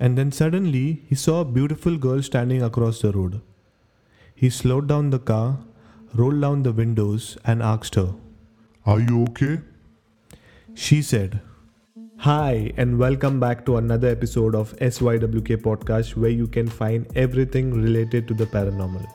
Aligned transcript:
And 0.00 0.18
then 0.18 0.32
suddenly 0.32 1.02
he 1.08 1.14
saw 1.14 1.40
a 1.40 1.44
beautiful 1.44 1.96
girl 1.96 2.20
standing 2.20 2.62
across 2.62 3.00
the 3.00 3.12
road. 3.12 3.40
He 4.34 4.50
slowed 4.50 4.88
down 4.88 5.10
the 5.10 5.20
car, 5.20 5.58
rolled 6.14 6.40
down 6.40 6.64
the 6.64 6.72
windows, 6.72 7.38
and 7.44 7.62
asked 7.62 7.94
her. 7.94 8.14
Are 8.84 8.98
you 8.98 9.22
okay? 9.28 9.60
She 10.74 11.00
said, 11.00 11.40
Hi, 12.18 12.72
and 12.76 12.98
welcome 12.98 13.38
back 13.38 13.64
to 13.66 13.76
another 13.76 14.08
episode 14.08 14.54
of 14.56 14.74
SYWK 14.78 15.62
Podcast 15.62 16.16
where 16.16 16.30
you 16.30 16.48
can 16.48 16.66
find 16.66 17.06
everything 17.14 17.72
related 17.72 18.26
to 18.28 18.34
the 18.34 18.46
paranormal. 18.46 19.06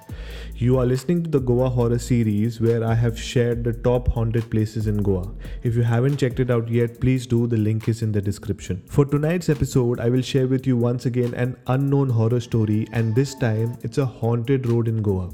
You 0.61 0.77
are 0.77 0.85
listening 0.85 1.23
to 1.23 1.29
the 1.29 1.39
Goa 1.39 1.69
horror 1.69 1.99
series 1.99 2.59
where 2.59 2.83
I 2.83 2.93
have 2.93 3.17
shared 3.17 3.63
the 3.63 3.71
top 3.71 4.09
haunted 4.09 4.51
places 4.51 4.87
in 4.87 5.01
Goa. 5.01 5.31
If 5.63 5.77
you 5.77 5.83
haven't 5.83 6.17
checked 6.17 6.41
it 6.41 6.51
out 6.51 6.67
yet, 6.67 6.99
please 6.99 7.25
do, 7.25 7.47
the 7.47 7.55
link 7.55 7.87
is 7.87 8.01
in 8.01 8.11
the 8.11 8.21
description. 8.21 8.83
For 8.85 9.05
tonight's 9.05 9.47
episode, 9.47 10.01
I 10.01 10.09
will 10.09 10.21
share 10.21 10.47
with 10.47 10.67
you 10.67 10.75
once 10.75 11.05
again 11.05 11.33
an 11.33 11.55
unknown 11.67 12.09
horror 12.09 12.41
story, 12.41 12.89
and 12.91 13.15
this 13.15 13.35
time 13.35 13.77
it's 13.83 13.99
a 13.99 14.05
haunted 14.05 14.67
road 14.67 14.89
in 14.89 15.01
Goa. 15.01 15.29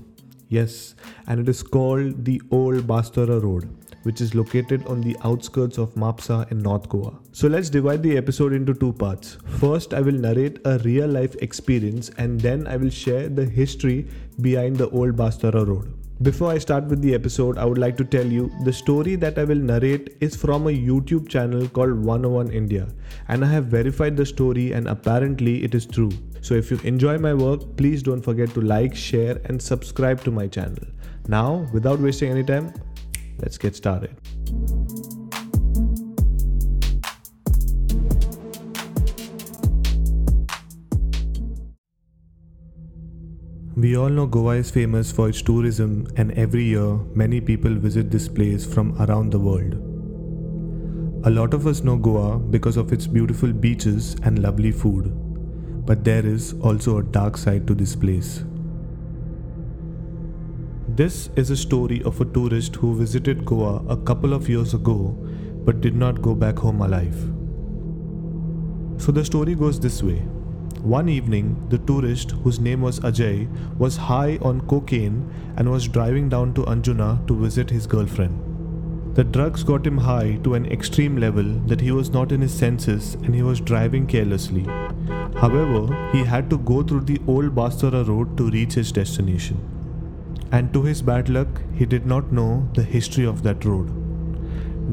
Yes, 0.47 0.95
and 1.27 1.39
it 1.39 1.49
is 1.49 1.63
called 1.63 2.25
the 2.25 2.41
Old 2.51 2.87
Bastora 2.87 3.41
Road 3.41 3.69
which 4.05 4.21
is 4.21 4.35
located 4.35 4.85
on 4.85 5.01
the 5.01 5.17
outskirts 5.23 5.79
of 5.79 5.93
Mapsa 5.95 6.49
in 6.51 6.59
North 6.59 6.87
Goa. 6.87 7.17
So 7.31 7.47
let's 7.47 7.71
divide 7.71 8.03
the 8.03 8.17
episode 8.17 8.53
into 8.53 8.75
two 8.75 8.93
parts. 8.93 9.39
First, 9.59 9.95
I 9.95 10.01
will 10.01 10.13
narrate 10.13 10.59
a 10.63 10.77
real 10.79 11.07
life 11.07 11.35
experience 11.41 12.09
and 12.19 12.39
then 12.39 12.67
I 12.67 12.77
will 12.77 12.91
share 12.91 13.27
the 13.29 13.45
history 13.45 14.07
behind 14.39 14.77
the 14.77 14.89
old 14.91 15.15
Bastora 15.15 15.67
road. 15.67 15.91
Before 16.21 16.49
I 16.49 16.59
start 16.59 16.85
with 16.85 17.01
the 17.01 17.13
episode, 17.13 17.57
I 17.57 17.65
would 17.65 17.77
like 17.77 17.97
to 17.97 18.05
tell 18.05 18.25
you 18.25 18.49
the 18.63 18.71
story 18.71 19.17
that 19.17 19.37
I 19.37 19.43
will 19.43 19.57
narrate 19.57 20.15
is 20.21 20.33
from 20.33 20.65
a 20.65 20.71
YouTube 20.71 21.27
channel 21.27 21.67
called 21.67 22.05
101 22.05 22.51
India, 22.51 22.87
and 23.27 23.43
I 23.43 23.49
have 23.49 23.65
verified 23.65 24.15
the 24.15 24.25
story, 24.25 24.71
and 24.71 24.87
apparently 24.87 25.61
it 25.65 25.75
is 25.75 25.85
true. 25.85 26.11
So, 26.39 26.53
if 26.53 26.71
you 26.71 26.79
enjoy 26.85 27.17
my 27.17 27.33
work, 27.33 27.75
please 27.75 28.01
don't 28.01 28.21
forget 28.21 28.53
to 28.53 28.61
like, 28.61 28.95
share, 28.95 29.41
and 29.43 29.61
subscribe 29.61 30.23
to 30.23 30.31
my 30.31 30.47
channel. 30.47 30.87
Now, 31.27 31.67
without 31.73 31.99
wasting 31.99 32.31
any 32.31 32.45
time, 32.45 32.71
let's 33.41 33.57
get 33.57 33.75
started. 33.75 34.15
We 43.85 43.95
all 43.95 44.09
know 44.09 44.25
Goa 44.25 44.55
is 44.55 44.71
famous 44.71 45.11
for 45.11 45.29
its 45.29 45.43
tourism, 45.43 46.07
and 46.15 46.31
every 46.31 46.63
year 46.63 46.95
many 47.13 47.39
people 47.39 47.75
visit 47.75 48.09
this 48.09 48.27
place 48.27 48.65
from 48.65 48.99
around 48.99 49.31
the 49.31 49.37
world. 49.37 49.75
A 51.27 51.29
lot 51.29 51.53
of 51.53 51.67
us 51.67 51.83
know 51.83 51.95
Goa 51.95 52.39
because 52.39 52.77
of 52.77 52.91
its 52.91 53.05
beautiful 53.05 53.53
beaches 53.53 54.15
and 54.23 54.39
lovely 54.39 54.71
food, 54.71 55.11
but 55.85 56.03
there 56.03 56.25
is 56.25 56.53
also 56.61 56.97
a 56.97 57.03
dark 57.03 57.37
side 57.37 57.67
to 57.67 57.75
this 57.75 57.95
place. 57.95 58.43
This 60.87 61.29
is 61.35 61.51
a 61.51 61.55
story 61.55 62.01
of 62.05 62.19
a 62.19 62.25
tourist 62.25 62.77
who 62.77 62.95
visited 62.95 63.45
Goa 63.45 63.85
a 63.87 63.97
couple 63.97 64.33
of 64.33 64.49
years 64.49 64.73
ago 64.73 65.15
but 65.63 65.81
did 65.81 65.93
not 65.95 66.23
go 66.23 66.33
back 66.33 66.57
home 66.57 66.81
alive. 66.81 67.19
So 68.97 69.11
the 69.11 69.23
story 69.23 69.53
goes 69.53 69.79
this 69.79 70.01
way. 70.01 70.23
One 70.85 71.09
evening, 71.09 71.67
the 71.69 71.79
tourist, 71.79 72.31
whose 72.31 72.59
name 72.59 72.81
was 72.81 72.99
Ajay, 72.99 73.47
was 73.77 73.97
high 73.97 74.37
on 74.41 74.61
cocaine 74.61 75.29
and 75.57 75.71
was 75.71 75.87
driving 75.87 76.29
down 76.29 76.53
to 76.53 76.63
Anjuna 76.63 77.27
to 77.27 77.35
visit 77.35 77.69
his 77.69 77.87
girlfriend. 77.87 79.15
The 79.15 79.23
drugs 79.23 79.63
got 79.63 79.87
him 79.87 79.97
high 79.97 80.39
to 80.43 80.53
an 80.53 80.65
extreme 80.67 81.17
level 81.17 81.43
that 81.67 81.81
he 81.81 81.91
was 81.91 82.11
not 82.11 82.31
in 82.31 82.41
his 82.41 82.53
senses 82.53 83.15
and 83.15 83.33
he 83.33 83.41
was 83.41 83.59
driving 83.59 84.05
carelessly. 84.05 84.65
However, 85.43 86.09
he 86.11 86.23
had 86.23 86.49
to 86.51 86.59
go 86.59 86.83
through 86.83 87.05
the 87.05 87.21
old 87.27 87.55
Bastora 87.55 88.07
road 88.07 88.37
to 88.37 88.51
reach 88.51 88.73
his 88.73 88.91
destination 88.91 89.57
and 90.51 90.71
to 90.73 90.83
his 90.83 91.01
bad 91.01 91.29
luck, 91.29 91.61
he 91.73 91.85
did 91.85 92.05
not 92.05 92.31
know 92.31 92.69
the 92.75 92.83
history 92.83 93.25
of 93.25 93.43
that 93.43 93.65
road. 93.65 94.04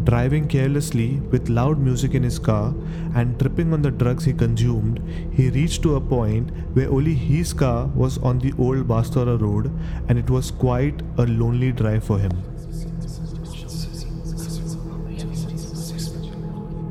Driving 0.05 0.49
carelessly 0.49 1.21
with 1.31 1.49
loud 1.49 1.79
music 1.79 2.15
in 2.15 2.23
his 2.23 2.39
car 2.39 2.75
and 3.15 3.39
tripping 3.39 3.73
on 3.73 3.83
the 3.83 3.91
drugs 3.91 4.25
he 4.25 4.33
consumed, 4.33 5.01
he 5.33 5.51
reached 5.51 5.83
to 5.83 5.97
a 5.97 6.01
point 6.01 6.51
where 6.75 6.91
only 6.91 7.15
his 7.15 7.53
car 7.53 7.87
was 7.95 8.19
on 8.19 8.39
the 8.39 8.53
old 8.59 8.89
Bastora 8.89 9.41
road 9.41 9.71
and 10.09 10.19
it 10.19 10.31
was 10.31 10.51
quite 10.51 11.03
a 11.19 11.27
lonely 11.27 11.73
drive 11.73 12.05
for 12.05 12.19
him. 12.19 12.33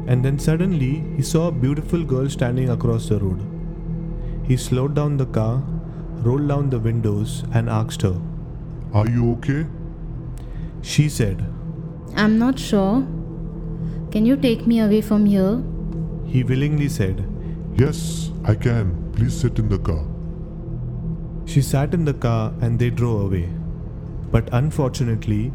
And 0.08 0.24
then 0.24 0.38
suddenly 0.40 1.04
he 1.16 1.22
saw 1.22 1.48
a 1.48 1.52
beautiful 1.52 2.04
girl 2.04 2.30
standing 2.30 2.70
across 2.70 3.10
the 3.10 3.20
road. 3.20 3.42
He 4.46 4.58
slowed 4.58 4.94
down 4.94 5.18
the 5.18 5.26
car, 5.26 5.64
rolled 6.18 6.48
down 6.48 6.70
the 6.70 6.80
windows, 6.80 7.44
and 7.54 7.70
asked 7.70 8.02
her, 8.02 8.20
are 8.94 9.08
you 9.08 9.32
okay? 9.34 9.66
She 10.82 11.08
said, 11.08 11.46
I'm 12.16 12.38
not 12.38 12.60
sure. 12.60 13.02
Can 14.12 14.26
you 14.26 14.36
take 14.36 14.68
me 14.68 14.80
away 14.80 15.02
from 15.02 15.26
here? 15.26 15.64
He 16.26 16.44
willingly 16.44 16.90
said, 16.90 17.26
Yes, 17.76 18.32
I 18.44 18.56
can. 18.56 19.12
Please 19.14 19.40
sit 19.40 19.60
in 19.60 19.70
the 19.70 19.80
car. 19.80 20.04
She 21.46 21.62
sat 21.62 21.94
in 21.94 22.06
the 22.06 22.14
car 22.14 22.54
and 22.62 22.78
they 22.78 22.90
drove 22.90 23.26
away. 23.26 23.50
But 24.32 24.50
unfortunately, 24.54 25.52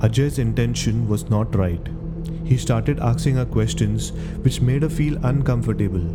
Ajay's 0.00 0.38
intention 0.38 1.08
was 1.08 1.28
not 1.30 1.54
right. 1.54 1.88
He 2.44 2.56
started 2.56 2.98
asking 3.00 3.36
her 3.36 3.44
questions 3.44 4.12
which 4.42 4.60
made 4.60 4.82
her 4.82 4.88
feel 4.88 5.22
uncomfortable. 5.24 6.06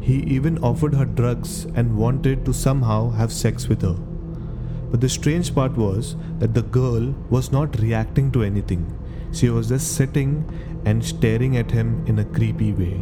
He 0.00 0.20
even 0.24 0.58
offered 0.58 0.94
her 0.94 1.04
drugs 1.04 1.64
and 1.74 1.96
wanted 1.96 2.44
to 2.44 2.54
somehow 2.54 3.10
have 3.10 3.32
sex 3.32 3.68
with 3.68 3.82
her. 3.82 3.96
But 4.90 5.00
the 5.00 5.08
strange 5.08 5.54
part 5.54 5.76
was 5.76 6.16
that 6.38 6.54
the 6.54 6.62
girl 6.62 7.14
was 7.30 7.52
not 7.52 7.80
reacting 7.80 8.30
to 8.32 8.42
anything. 8.42 8.86
She 9.32 9.48
was 9.48 9.68
just 9.68 9.96
sitting 9.96 10.44
and 10.84 11.04
staring 11.04 11.56
at 11.56 11.70
him 11.70 12.04
in 12.06 12.18
a 12.18 12.24
creepy 12.24 12.72
way. 12.72 13.00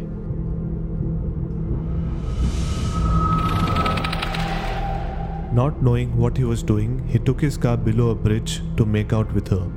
Not 5.53 5.83
knowing 5.83 6.15
what 6.15 6.37
he 6.37 6.45
was 6.45 6.63
doing, 6.63 7.05
he 7.09 7.19
took 7.19 7.41
his 7.41 7.57
car 7.57 7.75
below 7.75 8.11
a 8.11 8.15
bridge 8.15 8.61
to 8.77 8.85
make 8.85 9.11
out 9.11 9.33
with 9.33 9.49
her. 9.49 9.69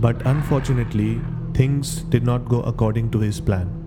But 0.00 0.24
unfortunately, 0.24 1.20
things 1.52 2.02
did 2.04 2.24
not 2.24 2.48
go 2.48 2.62
according 2.62 3.10
to 3.10 3.18
his 3.18 3.38
plan. 3.38 3.79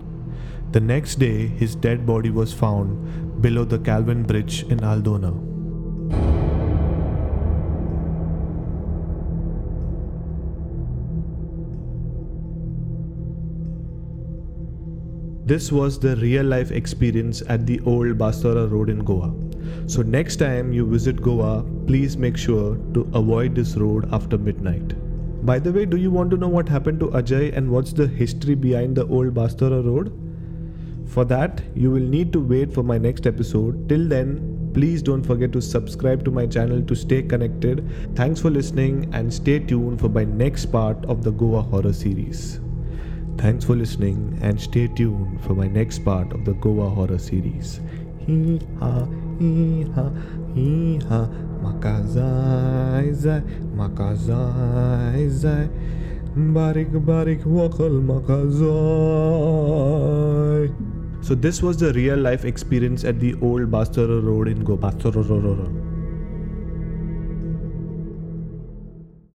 The 0.74 0.80
next 0.80 1.20
day, 1.20 1.46
his 1.46 1.76
dead 1.76 2.04
body 2.04 2.30
was 2.30 2.52
found 2.52 3.40
below 3.40 3.64
the 3.64 3.78
Calvim 3.78 4.26
Bridge 4.26 4.64
in 4.64 4.78
Aldona. 4.80 5.30
This 15.46 15.70
was 15.70 16.00
the 16.00 16.16
real 16.16 16.44
life 16.44 16.72
experience 16.72 17.44
at 17.48 17.66
the 17.68 17.78
old 17.86 18.18
Bastora 18.18 18.68
Road 18.68 18.90
in 18.90 19.04
Goa. 19.04 19.32
So, 19.86 20.02
next 20.02 20.38
time 20.38 20.72
you 20.72 20.84
visit 20.84 21.22
Goa, 21.22 21.62
please 21.86 22.16
make 22.16 22.36
sure 22.36 22.74
to 22.94 23.08
avoid 23.14 23.54
this 23.54 23.76
road 23.76 24.12
after 24.12 24.36
midnight. 24.36 24.96
By 25.46 25.60
the 25.60 25.72
way, 25.72 25.86
do 25.86 25.96
you 25.96 26.10
want 26.10 26.32
to 26.32 26.36
know 26.36 26.48
what 26.48 26.68
happened 26.68 26.98
to 26.98 27.10
Ajay 27.10 27.56
and 27.56 27.70
what's 27.70 27.92
the 27.92 28.08
history 28.08 28.56
behind 28.56 28.96
the 28.96 29.06
old 29.06 29.34
Bastora 29.34 29.80
road? 29.86 30.23
For 31.06 31.24
that, 31.26 31.62
you 31.74 31.90
will 31.90 32.00
need 32.00 32.32
to 32.32 32.40
wait 32.40 32.72
for 32.72 32.82
my 32.82 32.98
next 32.98 33.26
episode. 33.26 33.88
Till 33.88 34.08
then, 34.08 34.70
please 34.74 35.02
don't 35.02 35.22
forget 35.22 35.52
to 35.52 35.60
subscribe 35.62 36.24
to 36.24 36.30
my 36.30 36.46
channel 36.46 36.82
to 36.82 36.94
stay 36.94 37.22
connected. 37.22 37.88
Thanks 38.16 38.40
for 38.40 38.50
listening 38.50 39.08
and 39.12 39.32
stay 39.32 39.60
tuned 39.60 40.00
for 40.00 40.08
my 40.08 40.24
next 40.24 40.66
part 40.66 41.04
of 41.04 41.22
the 41.22 41.30
Goa 41.30 41.62
horror 41.62 41.92
series. 41.92 42.60
Thanks 43.38 43.64
for 43.64 43.76
listening 43.76 44.38
and 44.42 44.60
stay 44.60 44.88
tuned 44.88 45.40
for 45.44 45.54
my 45.54 45.68
next 45.68 46.04
part 46.04 46.32
of 46.32 46.44
the 46.44 46.54
Goa 46.54 46.88
horror 46.88 47.18
series. 47.18 47.80
Hee 48.26 48.60
ha, 48.80 49.06
hee 49.38 49.86
ha, 49.94 50.10
hee 50.54 50.98
ha. 51.08 51.28
Makazai 51.64 53.14
zai, 53.14 53.40
makazai 53.74 55.28
zai, 55.30 55.68
barik 56.36 56.92
barik 57.06 57.44
wakal 57.44 58.02
makazai. 58.10 59.54
So 61.24 61.34
this 61.34 61.62
was 61.62 61.78
the 61.78 61.90
real 61.94 62.18
life 62.18 62.44
experience 62.44 63.02
at 63.02 63.18
the 63.18 63.32
old 63.40 63.70
Bastora 63.70 64.22
Road 64.22 64.46
in 64.46 64.62
Go 64.62 64.76